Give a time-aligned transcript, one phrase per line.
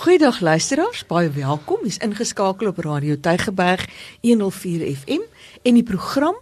[0.00, 1.82] Goeiedag luisteraars, baie welkom.
[1.84, 3.82] Jy's ingeskakel op Radio Tygerberg
[4.24, 5.26] 104 FM
[5.68, 6.38] en die program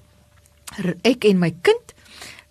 [1.03, 1.91] Ek en my kind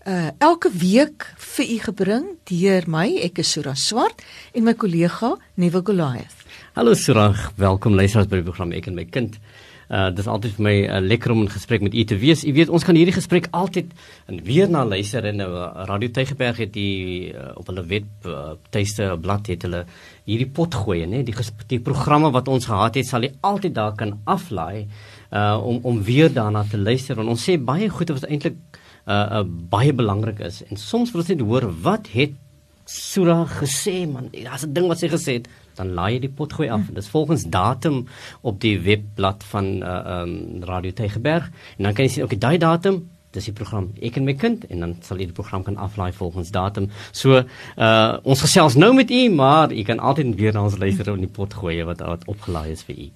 [0.03, 4.19] uh elke week vir u gebring deur my, ek is Sura Swart
[4.51, 6.43] en my kollega Nuwe Goliath.
[6.75, 9.39] Hallo Sura, welkom luisteraars by die program Ek en my kind.
[9.39, 9.56] Uh
[9.87, 12.43] dis altyd vir my uh, lekker om 'n gesprek met u te wees.
[12.43, 13.93] U weet ons kan hierdie gesprek altyd
[14.27, 18.57] en weer na luister en uh, Radio Tygerberg het die uh, op hulle web uh,
[18.69, 19.85] tuiste blad het hulle
[20.25, 21.35] hierdie pot gooi nê die,
[21.67, 24.87] die programme wat ons gehad het sal jy altyd daar kan aflaai
[25.31, 27.19] uh om om weer daarna te luister.
[27.19, 28.55] En ons sê baie goed wat eintlik
[29.07, 30.63] uh, uh baie belangrik is.
[30.69, 32.35] En soms wil ons net hoor wat het
[32.87, 34.29] Sura gesê man?
[34.31, 36.97] Daar's 'n ding wat sy gesê het dan laai jy die pot gooi af en
[36.97, 38.05] dis volgens datum
[38.41, 42.57] op die webblad van uh um Radio Tygerberg en dan kan jy sien okay daai
[42.57, 43.05] datum
[43.35, 46.11] dis die program ek en my kind en dan sal jy die program kan aflaai
[46.15, 46.89] volgens datum.
[47.11, 51.13] So uh ons gesels nou met u, maar u kan altyd weer na ons luister
[51.13, 53.09] en die pot gooi wat wat opgelaai is vir u.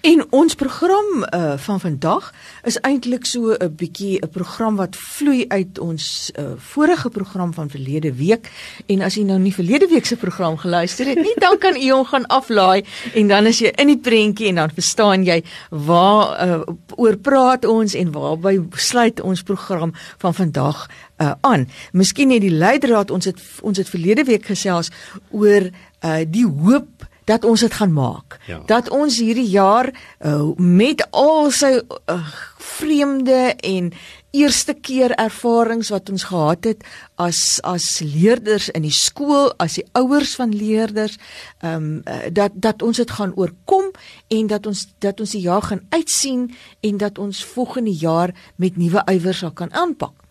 [0.00, 2.32] En ons program uh van vandag
[2.64, 7.70] is eintlik so 'n bietjie 'n program wat vloei uit ons uh vorige program van
[7.70, 8.50] verlede week
[8.86, 11.90] en as jy nou nie verlede week se program geluister het nie, dan kan u
[11.90, 16.48] hom gaan aflaai en dan is jy in die prentjie en dan verstaan jy waar
[16.48, 16.60] uh
[16.96, 20.88] oor praat ons en waarby sluit ons program van vandag
[21.20, 21.68] uh aan.
[21.92, 24.90] Miskien net die leidraad ons het ons het verlede week gesels
[25.30, 25.70] oor
[26.04, 28.38] uh die hoop dat ons dit gaan maak.
[28.46, 28.60] Ja.
[28.66, 32.18] Dat ons hierdie jaar uh, met al sy uh,
[32.58, 33.92] vreemde en
[34.32, 36.84] eerste keer ervarings wat ons gehad het
[37.20, 41.18] as as leerders in die skool, as die ouers van leerders,
[41.60, 43.92] ehm um, dat dat ons dit gaan oorkom
[44.32, 46.48] en dat ons dat ons die jaar gaan uitsien
[46.80, 50.21] en dat ons volgende jaar met nuwe ywer sal kan aanpak.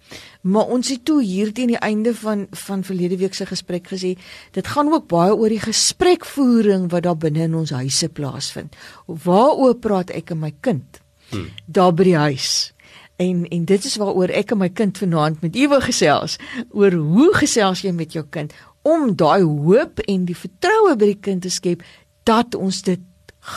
[0.41, 4.17] Maar ons het toe hier teen die einde van van verlede week se gesprek gesê,
[4.51, 8.75] dit gaan ook baie oor die gesprekvoering wat daar binne in ons huise plaasvind.
[9.05, 11.01] Waaroor praat ek en my kind?
[11.29, 11.49] Hmm.
[11.65, 12.73] Daar by die huis.
[13.15, 16.37] En en dit is waaroor ek en my kind vanaand met u wil gesels
[16.69, 21.21] oor hoe gesels jy met jou kind om daai hoop en die vertroue by die
[21.21, 21.83] kind te skep
[22.25, 23.01] dat ons dit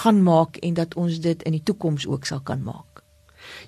[0.01, 2.94] gaan maak en dat ons dit in die toekoms ook sal kan maak.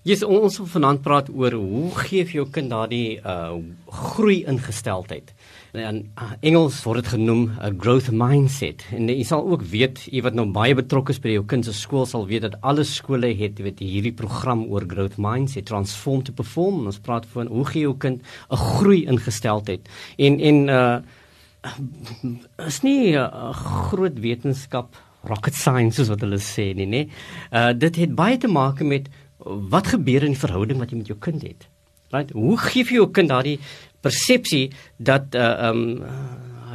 [0.06, 3.56] Yes, ons wil vanaand praat oor hoe gee jy jou kind daardie uh
[3.90, 5.32] groei ingesteldheid.
[5.74, 8.84] En uh, Engels word dit genoem 'n growth mindset.
[8.94, 11.74] En jy sal ook weet, jy wat nou baie betrokke is by jou kind se
[11.74, 16.32] skool sal weet dat alle skole het weet hierdie program oor growth mindset, transform to
[16.32, 16.86] perform.
[16.86, 19.88] Ons praat van hoe gee jou kind 'n groei ingesteldheid.
[20.18, 20.98] En en uh
[22.66, 23.50] is nie 'n uh,
[23.90, 24.94] groot wetenskap
[25.24, 27.08] rocket science soos wat hulle sê nie, nê.
[27.50, 29.08] Uh dit het baie te maak met
[29.72, 31.68] wat gebeur in die verhouding wat jy met jou kind het?
[32.14, 32.30] Right?
[32.34, 33.58] Hoe gee jy jou kind daardie
[34.04, 35.86] persepsie dat uh um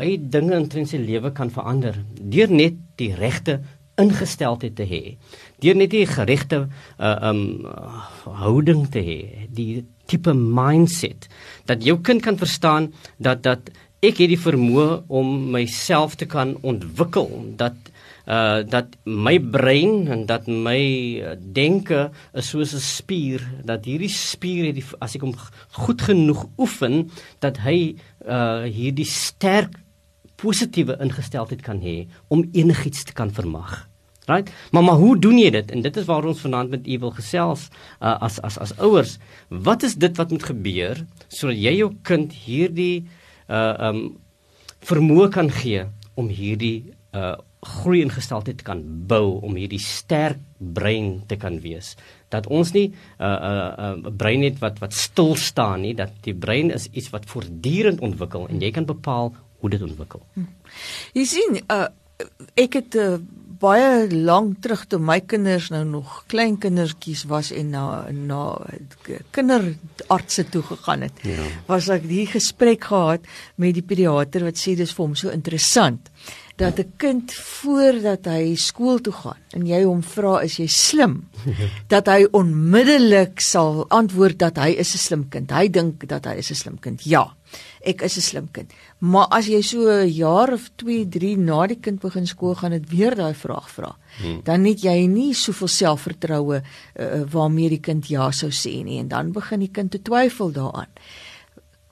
[0.02, 3.60] hy dinge in sy lewe kan verander deur net die regte
[4.02, 5.02] ingesteldheid te hê.
[5.62, 6.64] Deur net die geregte
[6.98, 7.42] uh um
[8.42, 11.30] houding te hê, die tipe mindset
[11.70, 13.72] dat jou kind kan verstaan dat dat
[14.02, 17.91] ek het die vermoë om myself te kan ontwikkel, dat
[18.26, 20.82] uh dat my brein en dat my
[21.22, 25.36] uh, denke is soos 'n spier dat hierdie spier het die, as ek hom
[25.72, 27.10] goed genoeg oefen
[27.40, 27.96] dat hy
[28.28, 29.80] uh hierdie sterk
[30.42, 33.88] positiewe ingesteldheid kan hê om enigiets te kan vermag.
[34.30, 34.52] Right?
[34.72, 35.72] Maar maar hoe doen jy dit?
[35.72, 39.18] En dit is waar ons vanaand met u wil gesels uh, as as as ouers.
[39.50, 43.08] Wat is dit wat moet gebeur sodat jy jou kind hierdie
[43.50, 44.04] uh um
[44.82, 45.86] vermoë kan gee
[46.18, 51.94] om hierdie uh groei ingesteldheid te kan bou om hierdie sterk brein te kan wees
[52.34, 55.82] dat ons nie 'n uh, 'n uh, 'n uh, brein het wat wat stil staan
[55.82, 59.82] nie dat die brein is iets wat voortdurend ontwikkel en jy kan bepaal hoe dit
[59.82, 60.22] ontwikkel.
[60.34, 60.50] Hm.
[61.14, 61.88] Jy sien uh,
[62.56, 63.18] ek het uh,
[63.62, 68.42] baie lank terug toe my kinders nou nog klein kindertjies was en na na
[69.32, 71.22] kinderartse toe gegaan het.
[71.22, 71.46] Ja.
[71.68, 76.10] Was ek die gesprek gehad met die pediater wat sê dis vir hom so interessant
[76.62, 81.30] dat 'n kind voordat hy skool toe gaan en jy hom vra is jy slim
[81.94, 85.52] dat hy onmiddellik sal antwoord dat hy is 'n slim kind.
[85.52, 87.02] Hy dink dat hy is 'n slim kind.
[87.04, 87.34] Ja,
[87.82, 88.72] ek is 'n slim kind.
[89.00, 92.72] Maar as jy so 'n jaar of 2, 3 na die kind begin skool gaan
[92.72, 93.96] dit weer daai vraag vra.
[94.22, 94.42] Hmm.
[94.44, 99.08] Dan het jy nie soveel selfvertroue uh, waarmee die kind ja sou sê nie en
[99.08, 100.94] dan begin die kind te twyfel daaraan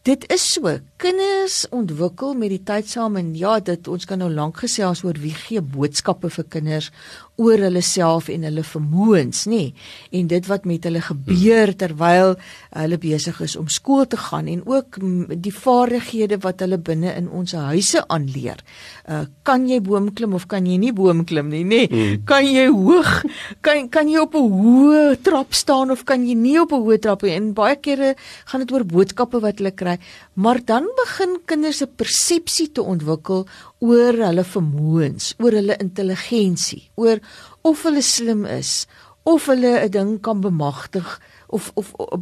[0.07, 0.77] dit is so.
[1.01, 5.19] Kinders ontwikkel met die tyd saam en ja, dit ons kan nou lank gesels oor
[5.19, 6.91] wie gee boodskappe vir kinders
[7.39, 9.71] oor hulle self en hulle vermoëns, nê?
[10.15, 12.35] En dit wat met hulle gebeur terwyl
[12.75, 14.99] hulle besig is om skool te gaan en ook
[15.39, 18.63] die vaardighede wat hulle binne in ons huise aanleer.
[19.07, 21.81] Uh kan jy boom klim of kan jy nie boom klim nie, nê?
[21.89, 22.25] Mm.
[22.29, 23.23] Kan jy hoog
[23.65, 26.99] kan kan jy op 'n hoë trap staan of kan jy nie op 'n hoë
[27.01, 27.33] trap nie?
[27.33, 28.15] En baie kere
[28.45, 29.97] gaan dit oor boodskappe wat hulle kry,
[30.35, 33.47] maar dan begin kinders 'n persepsie te ontwikkel
[33.79, 37.21] oor hulle vermoëns, oor hulle intelligensie, oor
[37.63, 38.87] of hulle slim is,
[39.23, 42.19] of hulle 'n ding kan bemagtig of of, of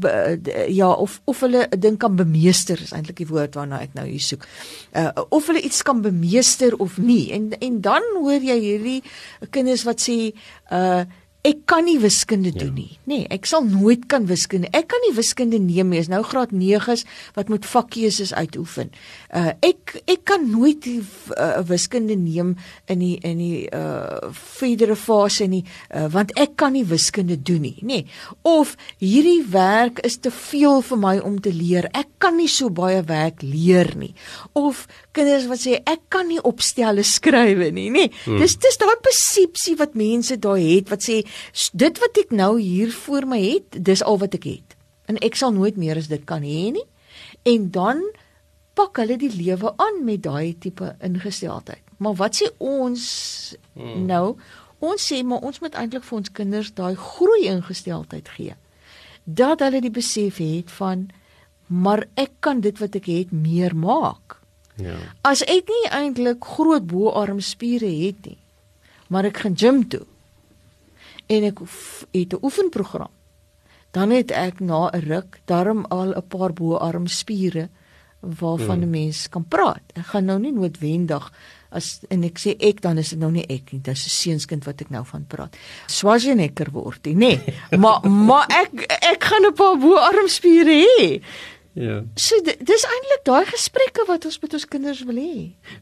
[0.67, 4.05] ja of of hulle 'n ding kan bemeester is eintlik die woord waarna ek nou
[4.07, 4.47] hier soek.
[4.93, 7.31] Uh of hulle iets kan bemeester of nie.
[7.31, 9.03] En en dan hoor jy hierdie
[9.49, 10.33] kinders wat sê
[10.71, 11.03] uh
[11.45, 12.81] ek kan nie wiskunde doen ja.
[12.81, 12.97] nie.
[13.07, 14.69] Nee, ek sal nooit kan wiskunde.
[14.75, 16.01] Ek kan nie wiskunde neem nie.
[16.01, 17.05] Is nou graad 9s
[17.37, 18.91] wat moet vakkeuses uitoefen.
[19.31, 22.55] Uh ek ek kan nooit die uh, wiskunde neem
[22.91, 25.63] in die in die uh verdere fase nie,
[25.95, 28.01] uh, want ek kan nie wiskunde doen nie, nê.
[28.01, 28.19] Nee.
[28.47, 31.87] Of hierdie werk is te veel vir my om te leer.
[31.95, 34.13] Ek kan nie so baie werk leer nie.
[34.57, 34.85] Of
[35.15, 38.07] kinders wat sê ek kan nie opstelle skrywe nie, nê.
[38.07, 38.13] Nee.
[38.25, 38.41] Hmm.
[38.41, 41.21] Dis dis daai persepsie wat mense daai het wat sê
[41.73, 44.77] dit wat ek nou hier voor my het, dis al wat ek het.
[45.07, 46.85] En ek sal nooit meer as dit kan hê nie.
[47.47, 48.01] En dan
[48.77, 51.83] pak hulle die lewe aan met daai tipe ingesteldheid.
[51.97, 53.03] Maar wat sê ons
[53.73, 54.05] hmm.
[54.05, 54.37] nou?
[54.83, 58.57] Ons sê maar ons moet eintlik vir ons kinders daai groei ingesteldheid gee.
[59.25, 61.07] Dat hulle die besef het van
[61.67, 64.37] maar ek kan dit wat ek het meer maak.
[64.79, 64.95] Ja.
[65.25, 68.37] As ek nie eintlik groot boarmspiere het nie,
[69.11, 70.05] maar ek gaan gym toe
[71.27, 71.59] en ek
[72.11, 73.11] het 'n oefenprogram.
[73.91, 77.69] Dan het ek na 'n ruk darm al 'n paar boarmspiere
[78.19, 78.89] waarvan 'n hmm.
[78.89, 79.83] mens kan praat.
[79.93, 81.31] Ek gaan nou nie noodwendig
[81.69, 84.65] as en ek sê ek dan is dit nou nie ek nie, dis 'n seunskind
[84.65, 85.57] wat ek nou van praat.
[85.87, 87.13] Swasjenekker word, nê?
[87.13, 87.39] Nee.
[87.81, 91.21] maar maar ek ek gaan 'n paar boarmspiere hê.
[91.77, 91.99] Ja.
[92.17, 95.33] So dis eintlik daai gesprekke wat ons met ons kinders wil hê.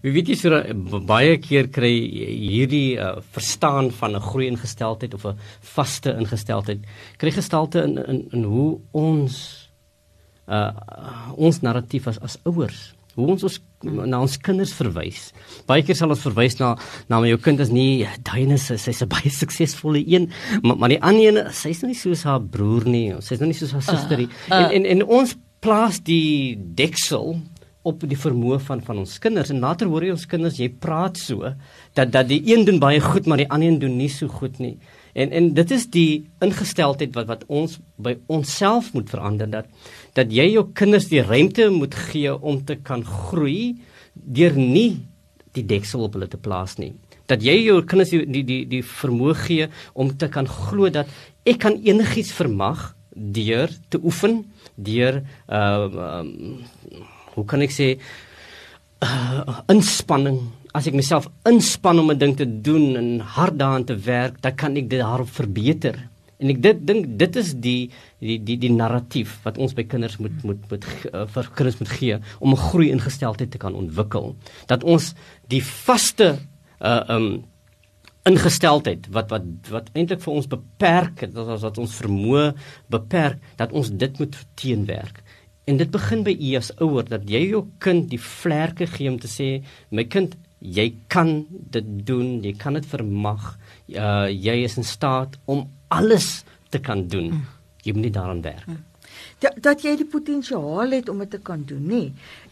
[0.03, 0.59] Wie weet jy so
[1.07, 5.39] baie keer kry hierdie uh, verstaan van 'n groei ingesteldheid of 'n
[5.75, 6.83] vaste ingesteldheid
[7.17, 9.69] kry gestalte in in in hoe ons
[10.47, 10.71] uh
[11.37, 15.31] ons narratief as as ouers hoe ons ons na ons kinders verwys.
[15.69, 16.75] Baie keer sal ons verwys na
[17.07, 20.29] na my jou kind is nie daai is sy's 'n baie suksesvolle een,
[20.61, 23.71] maar maar die ander een sy's nie soos haar broer nie, sy's nog nie soos
[23.71, 24.27] haar suster nie.
[24.51, 25.35] Uh, uh, en, en en ons
[25.65, 27.39] plaas die deksel
[27.85, 31.19] op die vermoë van van ons kinders en later hoor jy ons kinders jy praat
[31.21, 31.51] so
[31.97, 34.59] dat dat die een doen baie goed maar die ander een doen nie so goed
[34.61, 34.75] nie.
[35.13, 39.69] En en dit is die ingesteldheid wat wat ons by onsself moet verander dat
[40.17, 43.77] dat jy jou kinders die ruimte moet gee om te kan groei
[44.13, 45.05] deur nie
[45.55, 46.93] die deksel op hulle te plaas nie.
[47.29, 51.09] Dat jy jou kinders die die die, die vermoë gee om te kan glo dat
[51.45, 54.43] ek kan enigiets vermag deur te oefen
[54.75, 56.63] deur uh um,
[57.35, 57.87] hoe kan ek sê
[59.03, 60.39] uh, inspanning.
[60.75, 64.55] As ek myself inspann om 'n ding te doen en hard daaraan te werk dan
[64.55, 65.95] kan ek dit daarop verbeter.
[66.39, 70.17] En ek dit dink dit is die die die die narratief wat ons by kinders
[70.17, 74.35] moet moet moet uh, vir kinders moet gee om 'n groei ingesteldheid te kan ontwikkel.
[74.67, 75.13] Dat ons
[75.47, 76.39] die vaste
[76.81, 77.45] uh um
[78.25, 82.45] ingesteldheid wat wat wat eintlik vir ons beperk het wat, wat ons vermoë
[82.93, 85.21] beperk dat ons dit moet teenwerk.
[85.65, 89.19] En dit begin by u as ouer dat jy jou kind die vlerke gee om
[89.21, 89.49] te sê
[89.89, 93.53] my kind jy kan dit doen jy kan dit vermag.
[93.93, 97.43] Uh, jy is in staat om alles te kan doen.
[97.85, 98.69] Jy moet nie daaraan werk.
[99.43, 102.03] Ja, dat jy die potensiaal het om dit te kan doen nê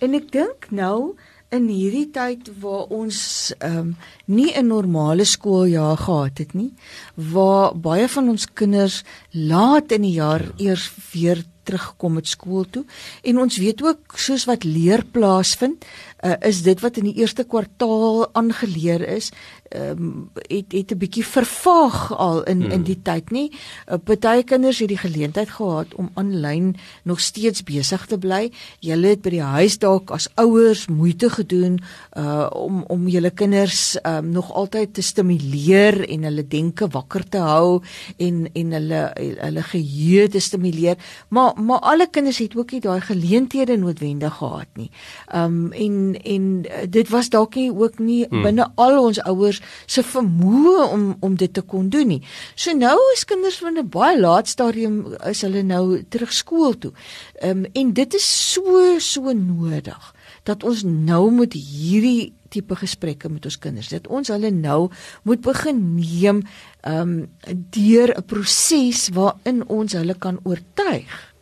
[0.06, 1.16] en ek dink nou
[1.54, 3.96] in hierdie tyd waar ons ehm um,
[4.26, 6.74] nie 'n normale skooljaar gehad het nie,
[7.16, 12.84] waar baie van ons kinders laat in die jaar eers weer terugkom met skool toe.
[13.24, 15.86] En ons weet ook soos wat leer plaasvind
[16.24, 19.32] uh, is dit wat in die eerste kwartaal aangeleer is
[19.76, 22.72] um, het het 'n bietjie vervaag al in hmm.
[22.72, 23.52] in die tyd nie
[23.88, 29.08] uh, baie kinders het die geleentheid gehad om aanlyn nog steeds besig te bly julle
[29.08, 31.80] het by die huis dalk as ouers moeite gedoen
[32.18, 37.38] uh, om om julle kinders um, nog altyd te stimuleer en hulle denke wakker te
[37.38, 37.82] hou
[38.18, 40.98] en en hulle hulle geheue te stimuleer
[41.30, 44.90] maar maar alle kinders het ook nie daai geleenthede noodwendig gehad nie.
[45.36, 48.42] Um en en dit was dalk nie ook nie hmm.
[48.42, 52.22] binne al ons ouers se vermoë om om dit te kon doen nie.
[52.56, 56.92] So nou is kinders van 'n baie laat stadium is hulle nou terug skool toe.
[57.42, 63.30] Ehm um, en dit is so so nodig dat ons nou moet hierdie tipe gesprekke
[63.30, 64.92] met ons kinders dat ons hulle nou
[65.24, 66.44] moet begin neem
[66.82, 67.30] ehm um,
[67.70, 71.33] deur 'n proses waarin ons hulle kan oortuig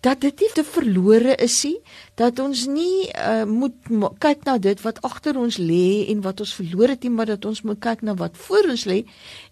[0.00, 1.78] dat dit nie te verlore is nie
[2.20, 3.76] dat ons nie uh, moet
[4.22, 7.44] kyk na dit wat agter ons lê en wat ons verloor het nie maar dat
[7.44, 9.02] ons moet kyk na wat voor ons lê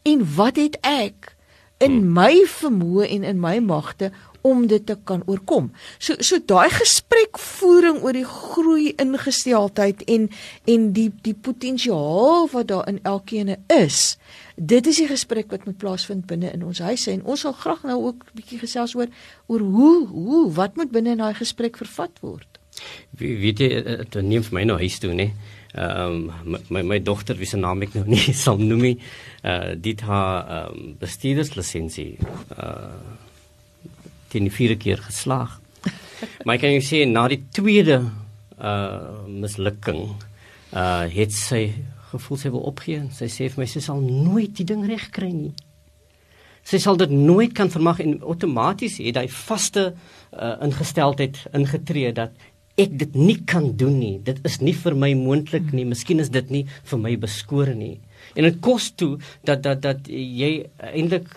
[0.09, 1.35] en wat het ek
[1.79, 2.15] in hmm.
[2.17, 4.11] my vermoë en in my magte
[4.47, 5.71] om dit te kan oorkom.
[5.99, 10.29] So so daai gesprekvoering oor die groei ingesteldheid en
[10.71, 14.17] en die die potensiaal wat daar in elkeen is.
[14.59, 17.85] Dit is die gesprek wat moet plaasvind binne in ons huise en ons sal graag
[17.87, 19.07] nou ook 'n bietjie gesels oor
[19.47, 22.59] oor hoe hoe wat moet binne in daai gesprek vervat word.
[23.11, 25.31] Wie weet jy dit neem vir my nou huis toe, né?
[25.75, 28.99] Ehm um, my my dogter wie se naam ek nou nie sal noem nie.
[29.45, 32.19] Uh dit haar ehm um, bestuurderslisensie
[32.59, 32.99] uh
[34.29, 35.61] teen die vierde keer geslaag.
[36.45, 38.11] maar ek kan jou sê na die tweede
[38.59, 40.17] uh mislukking
[40.73, 41.63] uh het sy
[42.13, 43.07] gevoel sy wil opgee.
[43.15, 45.55] Sy sê vir my sy sal nooit die ding reg kry nie.
[46.69, 52.35] Sy sal dit nooit kan vermag en outomaties het hy vaste uh, ingesteldheid ingetree dat
[52.79, 54.17] ek dit nie kan doen nie.
[54.23, 55.87] Dit is nie vir my moontlik nie.
[55.89, 57.97] Miskien is dit nie vir my beskore nie.
[58.39, 60.51] En dit kos toe dat dat dat jy
[60.93, 61.31] eintlik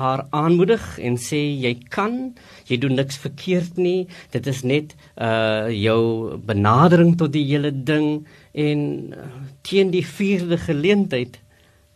[0.00, 2.34] haar aanmoedig en sê jy kan,
[2.68, 4.08] jy doen niks verkeerd nie.
[4.34, 8.26] Dit is net uh jou benadering tot die hele ding
[8.58, 8.80] en
[9.14, 9.26] uh,
[9.66, 11.38] teen die vierde geleentheid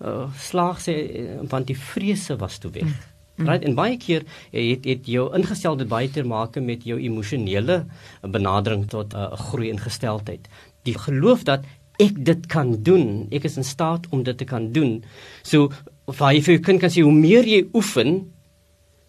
[0.02, 2.86] uh, slaag sy uh, want die vrese was toe weg.
[2.86, 3.08] Mm.
[3.48, 7.82] Right en baie keer het het jou ingestelde baie te maak met jou emosionele
[8.22, 10.48] benadering tot 'n uh, groei ingesteldheid.
[10.84, 11.64] Die geloof dat
[11.98, 13.26] ek dit kan doen.
[13.30, 15.02] Ek is in staat om dit te kan doen.
[15.42, 15.70] So
[16.04, 18.32] waar jy vir jou kind kan sê hoe meer jy oefen,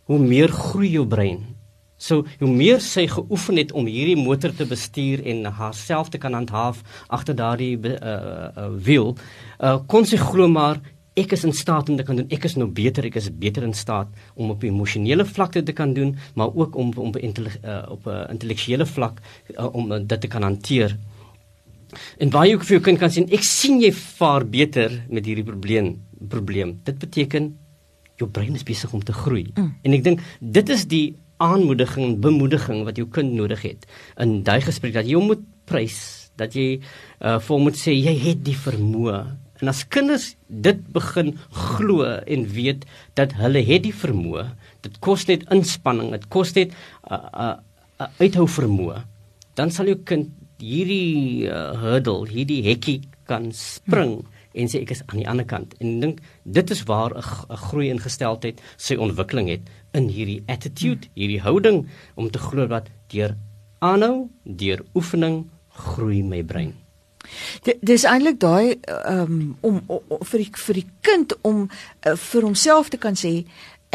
[0.06, 1.53] hoe meer groei jou brein.
[2.04, 6.36] So hoe meer sy geoefen het om hierdie motor te bestuur en haarself te kan
[6.36, 9.14] handhaaf agter daardie uh, uh, wiel,
[9.60, 10.82] uh, kon sy glo maar
[11.16, 12.30] ek is in staat om dit kan doen.
[12.34, 15.76] Ek is nou beter, ek is beter in staat om op emosionele vlak dit te
[15.78, 19.22] kan doen, maar ook om om op 'n intellektuele vlak
[19.58, 20.98] uh, om dit te kan hanteer.
[22.18, 25.46] En jy ook vir jou kind kan sien, ek sien jy vaar beter met hierdie
[25.46, 26.80] probleem probleem.
[26.84, 27.54] Dit beteken
[28.18, 29.52] jou brein is besig om te groei.
[29.56, 29.76] Mm.
[29.84, 33.88] En ek dink dit is die aanmoediging en bemoediging wat jou kind nodig het
[34.22, 36.80] in daai gesprek dat jy hom moet prys, dat jy
[37.22, 39.22] uh, vir hom moet sê jy het die vermoë.
[39.64, 42.84] En as kinders dit begin glo en weet
[43.16, 44.50] dat hulle het die vermoë,
[44.84, 47.56] dit kos net inspanning, dit kos net 'n uh, uh,
[48.02, 49.04] uh, uithou vermoë,
[49.56, 54.33] dan sal jou kind hierdie uh, hurdle, hierdie hekkie kan spring hmm.
[54.54, 55.74] En sê ek is aan die ander kant.
[55.80, 59.62] En dink dit is waar 'n groei ingesteldheid sy ontwikkeling het
[59.94, 63.36] in hierdie attitude, hierdie houding om te glo dat deur
[63.80, 66.74] aanhou, deur oefening groei my brein.
[67.82, 71.70] Dis eintlik daai um, om, om vir die, vir die kind om
[72.06, 73.46] uh, vir homself te kan sê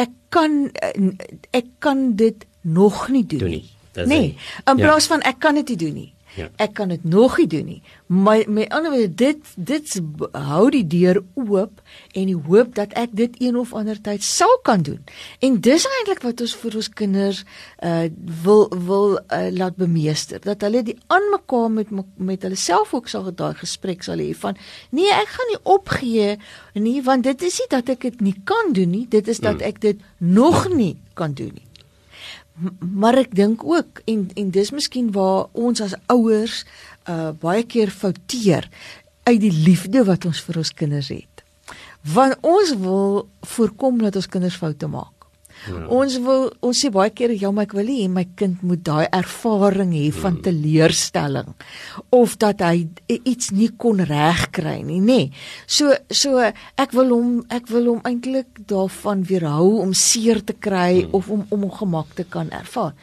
[0.00, 1.10] ek kan uh,
[1.50, 3.66] ek kan dit nog nie doen, doen nie.
[4.06, 4.84] Nee, in ja.
[4.84, 5.16] plaas ja.
[5.16, 6.12] van ek kan dit nie doen nie.
[6.38, 6.48] Ja.
[6.62, 7.80] Ek kan dit nog nie doen nie.
[8.06, 9.94] My met ander woorde dit dit
[10.32, 11.82] hou die deur oop
[12.14, 15.00] en die hoop dat ek dit een of ander tyd sal kan doen.
[15.42, 17.44] En dis eintlik wat ons vir ons kinders
[17.82, 18.06] uh
[18.44, 23.30] wil wil uh, laat bemeester dat hulle die aanmekaar met met hulle self ook sal
[23.34, 24.56] daai gesprek sal hê van
[24.94, 26.36] nee, ek gaan nie opgee
[26.74, 29.58] nie want dit is nie dat ek dit nie kan doen nie, dit is dat
[29.58, 29.68] hmm.
[29.70, 31.67] ek dit nog nie kan doen nie
[32.80, 36.64] maar ek dink ook en en dis miskien waar ons as ouers
[37.08, 38.68] uh baie keer fouteer
[39.28, 41.44] uit die liefde wat ons vir ons kinders het.
[42.14, 45.17] Want ons wil voorkom dat ons kinders foute maak.
[45.66, 45.84] Ja.
[45.90, 49.08] Ons wil ons sê baie keer ja, maar ek wil hê my kind moet daai
[49.14, 50.44] ervaring hê van hmm.
[50.46, 51.50] teleurstelling
[52.14, 52.86] of dat hy
[53.18, 55.18] iets nie kon regkry nie, nê.
[55.28, 55.30] Nee.
[55.66, 61.02] So so ek wil hom ek wil hom eintlik daarvan weerhou om seer te kry
[61.02, 61.16] hmm.
[61.18, 62.94] of om om ongemak te kan ervaar.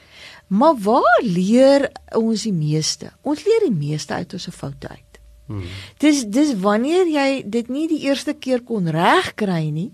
[0.47, 3.09] Maar waar leer ons die meeste?
[3.25, 5.19] Ons leer die meeste uit ons foute uit.
[5.45, 5.65] Hmm.
[6.01, 9.91] Dis dis wanneer jy dit nie die eerste keer kon regkry nie,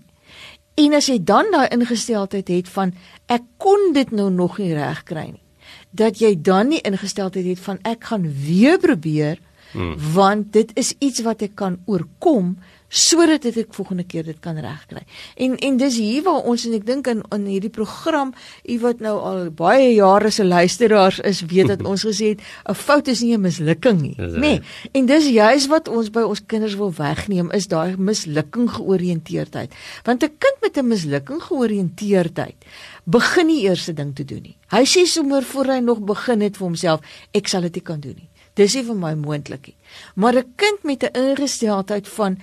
[0.74, 2.94] En as jy dan daai ingesteldheid het van
[3.26, 5.42] ek kon dit nou nog nie reg kry nie.
[5.90, 9.40] Dat jy dan nie ingesteldheid het van ek gaan weer probeer
[9.72, 9.96] hmm.
[10.14, 12.56] want dit is iets wat ek kan oorkom
[12.92, 15.00] sodat dit ek volgende keer dit kan regkry.
[15.40, 18.34] En en dis hier waar ons en ek dink in in hierdie program,
[18.68, 22.76] u wat nou al baie jare se luisteraars is, weet dat ons gesê het 'n
[22.76, 24.38] fout is nie 'n mislukking nie, nê.
[24.38, 24.60] Nee.
[24.92, 29.72] En dis juis wat ons by ons kinders wil wegneem is daai mislukking georiënteerdheid.
[30.04, 32.56] Want 'n kind met 'n mislukking georiënteerdheid
[33.04, 34.56] begin nie eers 'n ding te doen nie.
[34.68, 37.00] Hy sê sommer voor hy nog begin het vir homself,
[37.32, 38.28] ek sal dit nie kan doen nie.
[38.54, 39.76] Dis nie vir my moontlik nie.
[40.14, 42.38] Maar 'n kind met 'n ingesteldheid van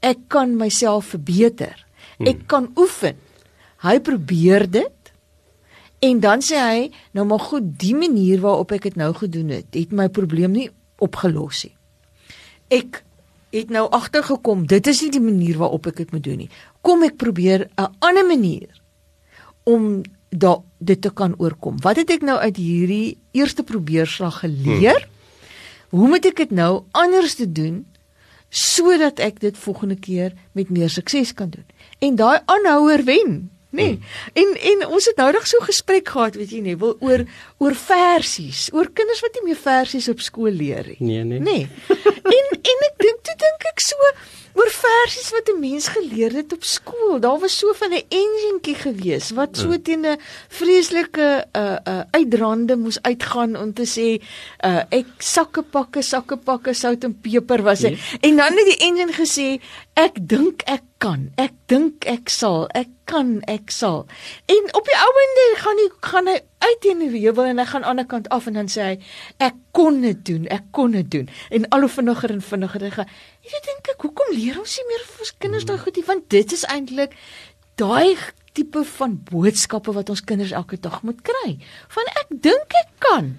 [0.00, 1.74] ek kan myself verbeter.
[2.18, 2.46] Ek hmm.
[2.50, 3.18] kan oefen.
[3.82, 4.94] Hy probeer dit.
[5.98, 6.82] En dan sê hy,
[7.14, 10.68] nou maar goed, die manier waarop ek dit nou gedoen het, het my probleem nie
[11.02, 11.74] opgelos nie.
[12.74, 13.02] Ek
[13.54, 16.50] het nou agtergekom, dit is nie die manier waarop ek dit moet doen nie.
[16.86, 18.68] Kom ek probeer 'n ander manier
[19.64, 21.80] om da dit te kan oorkom.
[21.82, 25.00] Wat het ek nou uit hierdie eerste probeerslag geleer?
[25.00, 25.98] Hmm.
[25.98, 27.86] Hoe moet ek dit nou anders te doen
[28.48, 31.66] sodat ek dit volgende keer met meer sukses kan doen?
[31.98, 33.50] En daai aanhouer wen.
[33.70, 33.98] Nee.
[34.00, 34.00] Hmm.
[34.32, 37.24] En en ons het nou nog so gesprek gehad, weet jy nie, wil oor
[37.60, 40.96] oor versies, oor kinders wat nie meer versies op skool leer nie.
[41.00, 41.40] Nee, nee.
[41.40, 41.68] Nee.
[42.28, 42.97] En en ek
[43.42, 43.96] dink ek so
[44.58, 47.20] oor versies wat 'n mens geleer het op skool.
[47.20, 49.82] Daar was so van 'n enjintjie gewees wat so hmm.
[49.82, 50.18] teen 'n
[50.48, 54.08] vreeslike uh uh uitdraande moes uitgaan om te sê
[54.64, 57.90] uh ek sakke pakke sakke pakke sout en peper was dit.
[57.90, 58.30] Nee.
[58.30, 59.60] En dan het die enjin gesê
[59.94, 61.30] ek dink ek kan.
[61.36, 62.68] Ek dink ek sal.
[62.74, 64.04] Ek kan ek sal.
[64.52, 67.86] En op die ouende gaan hy gaan hy uit teen die heuwel en hy gaan
[67.86, 68.96] aan die ander kant af en dan sê hy
[69.48, 70.44] ek kon dit doen.
[70.52, 71.30] Ek kon dit doen.
[71.54, 73.14] En al hoe vinniger en vinniger hy gaan.
[73.48, 76.28] Jy dink ek hoekom leer ons nie meer vir ons kinders daai goed nie want
[76.34, 77.16] dit is eintlik
[77.80, 78.18] daai
[78.58, 81.56] tipe van boodskappe wat ons kinders elke dag moet kry.
[81.94, 83.34] Van ek dink ek kan.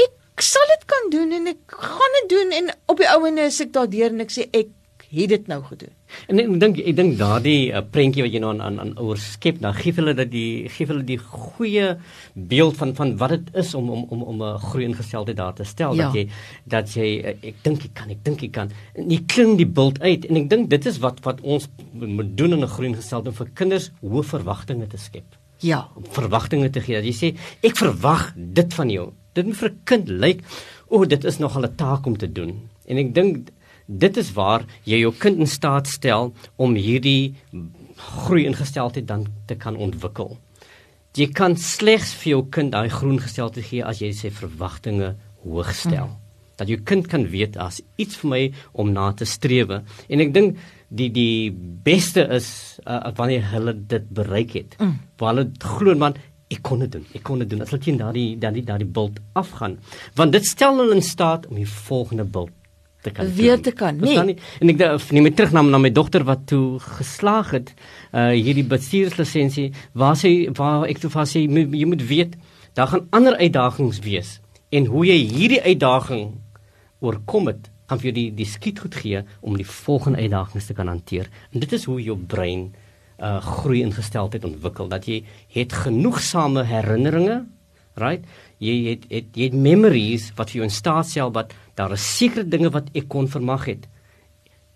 [0.00, 3.60] Ek sal dit kan doen en ek gaan dit doen en op die ouene is
[3.60, 4.70] ek daardeur en ek sê ek
[5.10, 5.92] het dit nou gedoen.
[6.30, 9.24] En ek dink ek dink daardie uh, prentjie wat jy nou aan aan, aan ouers
[9.34, 11.96] skep, dan gee hulle dat die gee hulle die goeie
[12.34, 15.64] beeld van van wat dit is om om om om 'n groei ingesteldheid daar te
[15.64, 16.06] stel ja.
[16.06, 16.24] dat jy
[16.64, 18.72] dat jy uh, ek dink ek kan, ek dink ek kan.
[18.94, 22.36] En jy kling die beeld uit en ek dink dit is wat wat ons moet
[22.36, 25.26] doen in 'n groei ingesteldheid vir kinders hoë verwagtinge te skep.
[25.60, 26.96] Ja, verwagtinge te gee.
[26.96, 29.12] Dat jy sê ek verwag dit van jou.
[29.34, 30.40] Dit moet vir 'n kind lyk,
[30.88, 32.68] o, oh, dit is nog 'n taak om te doen.
[32.86, 33.50] En ek dink
[33.90, 36.30] dit is waar jy jou kind in staat stel
[36.60, 37.34] om hierdie
[38.00, 40.36] groei ingesteldheid dan te kan ontwikkel.
[41.18, 45.72] Jy kan slegs vir jou kind daai groen gesteldheid gee as jy sy verwagtinge hoog
[45.74, 46.12] stel.
[46.12, 46.18] Hmm.
[46.60, 48.42] Dat jou kind kan weet as iets vir my
[48.78, 51.50] om na te strewe en ek dink die die
[51.84, 54.78] beste is uh, wanneer hulle dit bereik het.
[54.78, 55.00] Hmm.
[55.18, 56.18] Waar hulle glo man
[56.50, 57.04] ek kon dit doen.
[57.14, 57.62] Ek kon dit doen.
[57.62, 59.78] As hulle teen daardie daardie daardie bult afgaan,
[60.18, 62.54] want dit stel hulle in staat om die volgende bult
[63.02, 64.22] te kan weer te kan nee.
[64.24, 64.36] nie.
[64.60, 67.74] en ek neem my terug na, na my dogter wat toe geslaag het
[68.12, 72.36] uh hierdie bestuurslisensie waar sy waar ek toe vas sê jy moet weet
[72.74, 74.40] daar gaan ander uitdagings wees.
[74.70, 76.30] En hoe jy hierdie uitdaging
[77.00, 80.76] oorkom het gaan vir jou die die skiet goed gee om die volgende uitdagings te
[80.78, 81.30] kan hanteer.
[81.50, 82.70] En dit is hoe jou brein
[83.20, 84.88] uh groei ingesteldheid ontwikkel.
[84.88, 87.42] Dat jy het genoegsame herinneringe
[87.98, 88.24] right
[88.60, 92.04] jy het, het jy het memories wat vir jou in staat stel wat daar is
[92.16, 93.88] sekere dinge wat ek kon vermag het.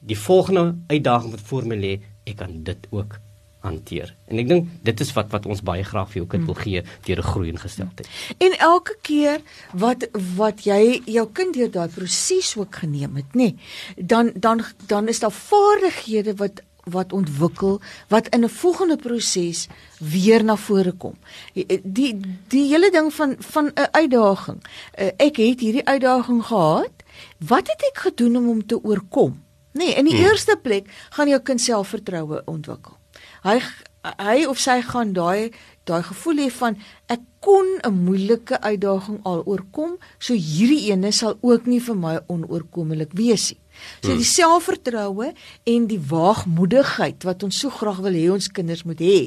[0.04, 1.94] Die volgende uitdaging wat voor my lê,
[2.28, 3.18] ek kan dit ook
[3.64, 4.12] hanteer.
[4.28, 6.82] En ek dink dit is wat wat ons baie graag vir jou kind wil gee
[7.06, 8.08] deur 'n groei ingesteldheid.
[8.38, 9.40] En elke keer
[9.72, 13.56] wat wat jy jou kind deur daai proses ook geneem het, nê, nee,
[13.96, 19.68] dan dan dan is daar vaardighede wat wat ontwikkel wat in 'n volgende proses
[19.98, 21.14] weer na vore kom.
[21.82, 24.62] Die die, hele ding van van 'n uitdaging.
[24.92, 26.92] Eh, ek het hierdie uitdaging gehad.
[27.38, 29.42] Wat het ek gedoen om hom te oorkom?
[29.72, 30.24] Nee, in die hmm.
[30.24, 32.96] eerste plek gaan jou kind selfvertroue ontwikkel.
[33.42, 33.60] Hy
[34.18, 35.52] hy of sy gaan daai
[35.88, 36.76] daai gevoel hê van
[37.12, 42.20] ek kon 'n moeilike uitdaging al oorkom, so hierdie ene sal ook nie vir my
[42.26, 43.63] onoorkomlik wees nie.
[44.00, 44.20] So hmm.
[44.20, 45.32] die selfvertroue
[45.64, 49.18] en die waagmoedigheid wat ons so graag wil hê ons kinders moet hê,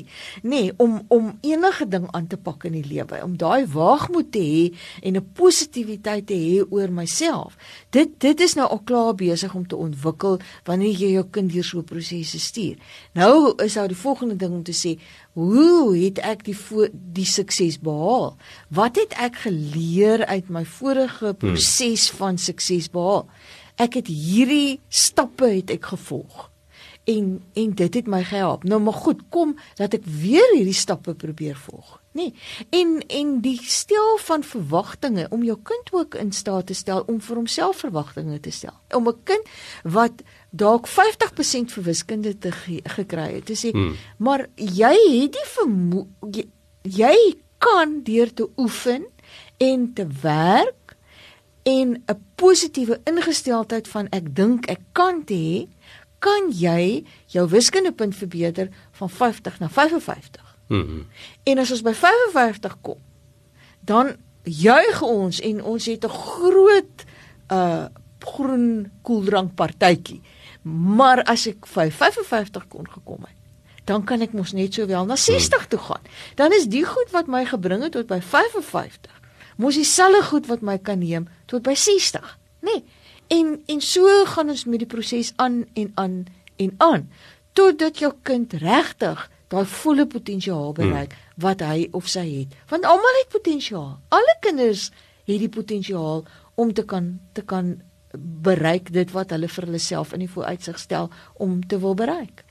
[0.43, 4.31] nê, nee, om om enige ding aan te pak in die lewe, om daai waagmoed
[4.35, 4.63] te hê
[5.03, 7.57] en 'n positiwiteit te hê oor myself.
[7.91, 11.63] Dit dit is nou al klaar besig om te ontwikkel wanneer jy jou kind deur
[11.63, 12.75] so 'n proses stuur.
[13.13, 14.99] Nou is daar die volgende ding om te sê,
[15.33, 16.57] hoe het ek die
[17.13, 18.37] die sukses behaal?
[18.69, 21.37] Wat het ek geleer uit my vorige hmm.
[21.37, 22.17] proses hmm.
[22.17, 23.27] van sukses behaal?
[23.77, 26.49] Ek het hierdie stappe het ek gevolg
[27.07, 28.63] en en dit het my gehelp.
[28.63, 31.93] Nou maar goed, kom dat ek weer hierdie stappe probeer volg.
[32.11, 32.33] Nee.
[32.69, 37.21] En en die stel van verwagtinge om jou kind ook in staat te stel om
[37.23, 38.75] vir homself verwagtinge te stel.
[38.95, 39.47] Om 'n kind
[39.83, 43.47] wat dalk 50% vir wiskunde te ge gekry het.
[43.47, 43.95] Dis sê, hmm.
[44.17, 46.47] maar jy het die vermoë jy,
[46.81, 47.17] jy
[47.57, 49.07] kan deur te oefen
[49.57, 50.86] en te werk
[51.67, 55.67] en 'n positiewe ingesteldheid van ek dink ek kan te hê,
[56.19, 60.57] kan jy jou wiskundepunt verbeter van 50 na 55.
[60.67, 61.01] Mhm.
[61.43, 62.97] En as ons by 55 kom,
[63.79, 67.05] dan juig ons en ons het 'n groot
[67.51, 67.85] uh
[68.27, 70.21] groen koeldrank partytjie.
[70.61, 73.37] Maar as ek by 55 kon gekom het,
[73.85, 75.69] dan kan ek mos net sowel na 60 hmm.
[75.69, 76.01] toe gaan.
[76.35, 79.16] Dan is die goed wat my gebring het tot by 55,
[79.57, 82.23] mos dieselfde goed wat my kan neem tot by 60,
[82.61, 82.77] nê?
[82.77, 82.83] Nee.
[83.27, 87.09] En en so gaan ons met die proses aan en aan en aan
[87.57, 91.43] totdat jou kind regtig daai volle potensiaal bereik hmm.
[91.43, 92.55] wat hy of sy het.
[92.71, 93.97] Want almal het potensiaal.
[94.09, 94.89] Alle kinders
[95.27, 96.23] het die potensiaal
[96.55, 97.77] om te kan te kan
[98.17, 101.09] bereik dit wat hulle vir hulle self in die vooruitsig stel
[101.43, 102.43] om te wil bereik.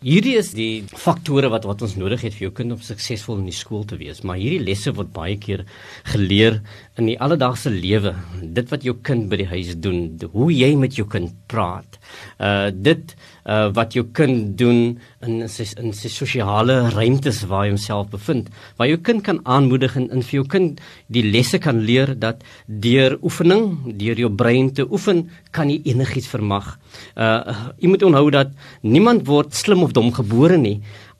[0.00, 3.50] Hierdie is die faktore wat wat ons nodig het vir jou kind om suksesvol in
[3.50, 5.66] die skool te wees, maar hierdie lesse word baie keer
[6.08, 6.62] geleer
[6.96, 8.14] in die alledaagse lewe.
[8.40, 12.00] Dit wat jou kind by die huis doen, hoe jy met jou kind praat.
[12.40, 13.12] Uh dit
[13.44, 14.80] uh wat jou kind doen
[15.26, 18.48] in sy in sy sosiale ruimtes waar hy homself bevind,
[18.80, 20.80] waar jou kind kan aanmoedig en in vir jou kind
[21.12, 26.32] die lesse kan leer dat deur oefening, deur jou brein te oefen, kan jy enigiets
[26.32, 26.72] vermag.
[27.16, 30.78] Uh jy moet onthou dat niemand word slim of dom gebore nie.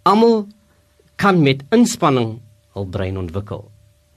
[0.09, 0.47] Almal
[1.21, 2.39] kan met inspanning
[2.75, 3.67] hul brein ontwikkel.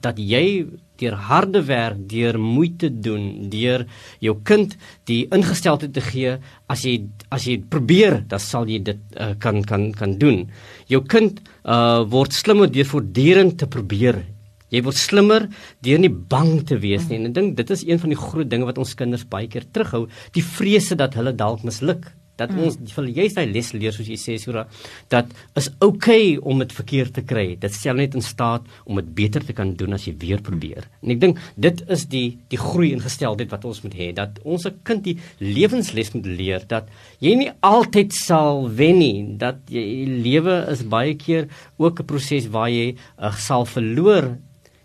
[0.04, 0.66] Dat jy
[1.00, 3.86] deur harde werk, deur moeite doen, deur
[4.22, 4.76] jou kind
[5.10, 6.36] die ingesteldheid te gee,
[6.70, 6.98] as jy
[7.34, 10.44] as jy probeer, dan sal jy dit uh, kan kan kan doen.
[10.90, 14.22] Jou kind uh word slimmer deur voortdurend te probeer.
[14.70, 15.48] Jy word slimmer
[15.86, 17.18] deur nie bang te wees nie.
[17.20, 19.66] En ek dink dit is een van die groot dinge wat ons kinders baie keer
[19.72, 22.64] terughou, die vrese dat hulle dalk misluk dat mm.
[22.66, 24.66] ons vir juist daai les leer soos jy sê Sura
[25.12, 27.46] dat is oukei okay om dit verkeerd te kry.
[27.60, 30.88] Dit stel net in staat om dit beter te kan doen as jy weer probeer.
[31.02, 34.12] En ek dink dit is die die groei ingesteldheid wat ons moet hê.
[34.16, 36.62] Dat ons 'n kind die lewensles moet leer.
[36.66, 36.88] Dat
[37.20, 39.36] jy nie altyd sal wen nie.
[39.38, 44.36] Dat jy lewe is baie keer ook 'n proses waar jy uh, sal verloor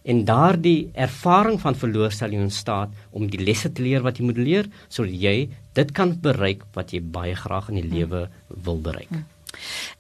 [0.04, 4.20] en daardie ervaring van verloor sal jou in staat om die lesse te leer wat
[4.20, 8.28] jy moet leer sodat jy dit kan bereik wat jy baie graag in die lewe
[8.50, 9.12] wil bereik.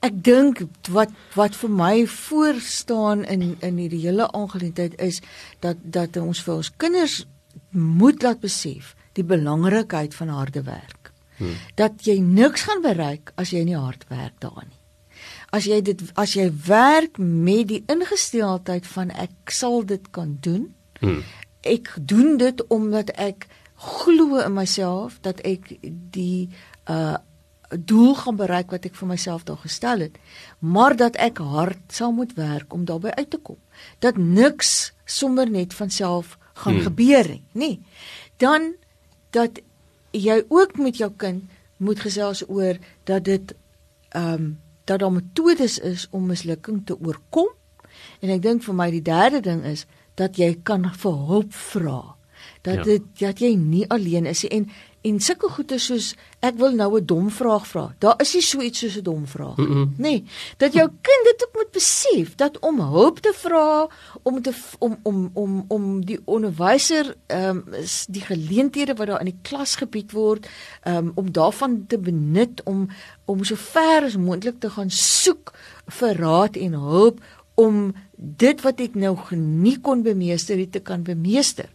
[0.06, 0.62] Ek dink
[0.94, 5.22] wat wat vir my voor staan in in hierdie hele aangeleentheid is
[5.60, 7.26] dat dat ons vir ons kinders
[7.72, 11.12] moet laat besef die belangrikheid van harde werk.
[11.38, 11.56] Hmm.
[11.76, 14.79] Dat jy niks gaan bereik as jy nie hard werk daarin nie
[15.56, 20.70] as jy dit as jy werk met die ingesteldheid van ek sal dit kan doen.
[21.00, 21.24] Hmm.
[21.62, 23.48] Ek doen dit omdat ek
[23.80, 25.76] glo in myself dat ek
[26.14, 26.50] die
[26.90, 27.18] uh
[27.70, 30.16] doel gaan bereik wat ek vir myself daar gestel het,
[30.58, 33.60] maar dat ek hard sal moet werk om daarbey uit te kom.
[34.02, 36.88] Dat niks sommer net van self gaan hmm.
[36.88, 37.70] gebeur nie, nê.
[38.42, 38.74] Dan
[39.38, 39.62] dat
[40.18, 41.46] jy ook met jou kind
[41.78, 43.54] moet gesels oor dat dit
[44.18, 44.50] ehm um,
[44.89, 47.49] dat daar metodes is om mislukking te oorkom.
[48.19, 49.86] En ek dink vir my die derde ding is
[50.19, 51.99] dat jy kan vir hulp vra.
[52.65, 52.86] Dat ja.
[52.88, 54.67] dit dat jy nie alleen is en
[55.02, 57.96] en sulke goeie soos ek wil nou 'n dom vraag vra.
[58.00, 59.94] Daar is nie so iets soos 'n dom vraag mm -mm.
[59.98, 60.26] nie.
[60.58, 63.88] Dat jou kind dit ook moet besef dat om hulp te vra,
[64.24, 67.64] om te om om om om die onderwyser ehm um,
[68.08, 70.48] die geleenthede wat daar in die klas gebied word,
[70.84, 72.90] ehm um, om daarvan te benut om
[73.26, 75.54] om so ver as moontlik te gaan soek
[75.86, 77.20] vir raad en hulp
[77.54, 81.70] om dit wat ek nou nie kon bemeester het te kan bemeester.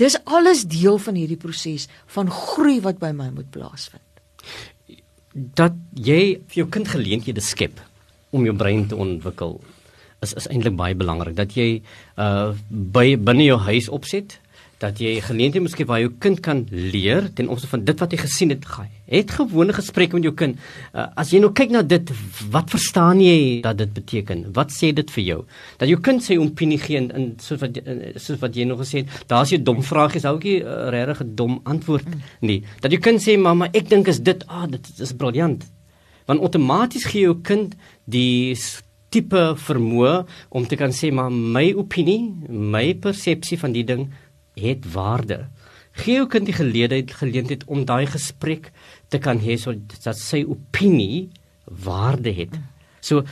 [0.00, 4.06] Dis alles deel van hierdie proses van groei wat by my moet plaasvind.
[5.34, 7.82] Dat jy vir jou kind geleenthede skep
[8.34, 9.58] om jou brein te ontwikkel
[10.24, 11.80] is is eintlik baie belangrik dat jy
[12.20, 14.38] uh by binne jou huis opset
[14.80, 18.18] dat jy geleenthede miskien waar jou kind kan leer ten opsigte van dit wat hy
[18.22, 18.64] gesien het.
[19.10, 20.56] Het gewone gesprekke met jou kind.
[20.94, 22.12] Uh, as jy nou kyk na dit,
[22.54, 24.46] wat verstaan jy dat dit beteken?
[24.56, 25.38] Wat sê dit vir jou?
[25.82, 27.76] Dat jou kind sy opinie gee in, in soos wat
[28.16, 31.24] soos wat jy nog gesê het, daar's jy dom vrae is ook nie uh, regtig
[31.26, 32.08] 'n dom antwoord
[32.40, 32.62] nie.
[32.80, 35.66] Dat jou kind sê mamma, ek dink is dit, ah, dit is briljant.
[36.26, 38.56] Want outomaties gee jou kind die
[39.10, 44.08] tipe vermoë om te kan sê maar my opinie, my persepsie van die ding
[44.54, 45.48] het waarde.
[45.92, 48.70] Gee jou kind die geleentheid geleentheid om daai gesprek
[49.08, 51.30] te kan hê sodat sy opinie
[51.66, 52.54] waarde het.
[53.00, 53.24] So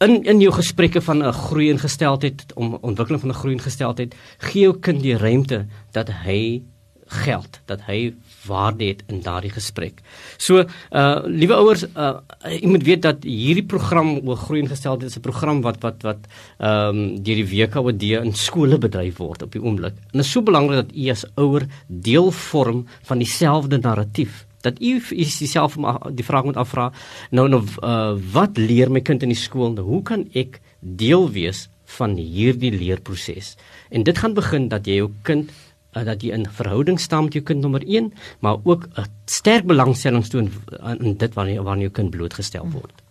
[0.00, 4.62] in in jou gesprekke van 'n groei ingesteldheid om ontwikkeling van 'n groei ingesteldheid, gee
[4.62, 6.62] jou kind die ruimte dat hy
[7.06, 8.14] geld dat hy
[8.46, 10.00] waarde het in daardie gesprek.
[10.36, 15.16] So uh liewe ouers, uh jy moet weet dat hierdie program oor groei ingestel is
[15.16, 19.52] 'n program wat wat wat ehm um, deur die WKOD in skole bedryf word op
[19.52, 19.94] die oomblik.
[20.12, 24.80] En dit is so belangrik dat u as ouer deel vorm van dieselfde narratief dat
[24.80, 25.76] u is dieself
[26.12, 26.90] die vraag moet afvra
[27.30, 31.28] nou nou uh, wat leer my kind in die skool nou hoe kan ek deel
[31.32, 33.56] wees van hierdie leerproses
[33.90, 35.50] en dit gaan begin dat jy jou kind
[35.96, 39.66] uh, dat jy in verhouding staan met jou kind nommer 1, maar ook 'n sterk
[39.66, 40.50] belangstelling toon
[40.98, 43.02] in dit wanneer wanneer jou kind blootgestel word.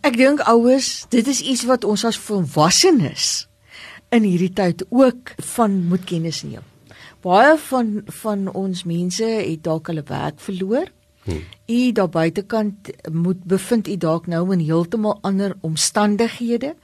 [0.00, 3.48] Ek dink ouers, dit is iets wat ons as volwassenes
[4.14, 6.62] in hierdie tyd ook van moet kennis neem.
[7.26, 10.92] Baie van van ons mense het dalk hulle werk verloor.
[11.26, 11.42] Hmm.
[11.66, 16.76] U daar buitekant moet bevind u dalk nou in heeltemal ander omstandighede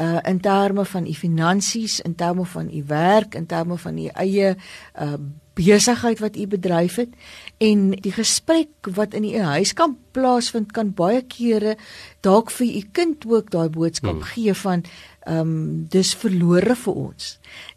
[0.00, 4.06] uh in terme van u finansies, in terme van u werk, in terme van u
[4.06, 4.56] eie
[5.00, 5.12] uh
[5.58, 7.14] besigheid wat u bedryf het
[7.58, 11.76] en die gesprek wat in u huis kan plaasvind kan baie kere
[12.20, 14.28] dalk vir u kind ook daai boodskap hmm.
[14.34, 14.84] gee van
[15.28, 17.26] ehm um, dis verlore vir ons.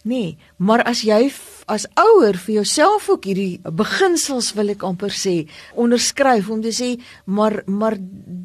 [0.08, 1.28] Nee, maar as jy
[1.72, 5.36] as ouer vir jouself ook hierdie beginsels wil ek amper sê
[5.80, 6.90] onderskryf om te sê
[7.26, 7.98] maar maar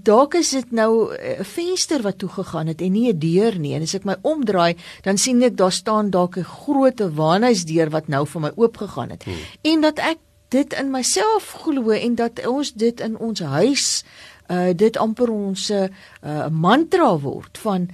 [0.06, 3.74] dalk is dit nou 'n venster wat toe gegaan het en nie 'n deur nie.
[3.74, 8.08] En as ek my omdraai, dan sien ek daar staan dalk 'n groot waanhuisdeur wat
[8.08, 9.24] nou vir my oop gegaan het.
[9.24, 9.34] Hmm.
[9.62, 14.04] En dat ek dit in myself glo en dat ons dit in ons huis
[14.50, 15.90] uh dit amper ons 'n
[16.22, 17.88] uh, mantra word van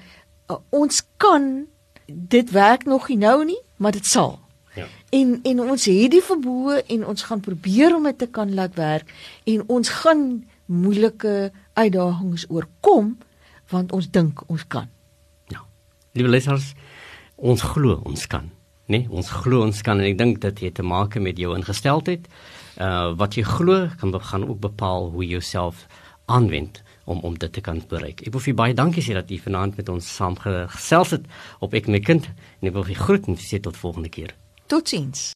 [0.70, 1.66] ons kan
[2.06, 4.38] dit werk nog nie nou nie, maar dit sal.
[4.74, 4.86] Ja.
[5.10, 8.74] En en ons het die verboë en ons gaan probeer om dit te kan laat
[8.74, 9.12] werk
[9.44, 13.16] en ons gaan moeilike uitdagings oorkom
[13.72, 14.88] want ons dink ons kan.
[15.52, 15.64] Ja.
[16.12, 16.72] Liewe lesers,
[17.36, 18.48] ons glo ons kan,
[18.86, 19.02] né?
[19.02, 19.08] Nee?
[19.10, 22.28] Ons glo ons kan en ek dink dit het te maak met jou ingesteldheid.
[22.80, 25.86] Uh wat jy glo kan gaan ook bepaal hoe jy jouself
[26.24, 28.22] aanwend om om dit te kan bereik.
[28.26, 31.26] Ek wil vir baie dankie sê dat u vanaand met ons saam gesels het
[31.60, 34.34] op ek my kind en ek wil vir groet en sê tot volgende keer.
[34.66, 35.30] Totsiens.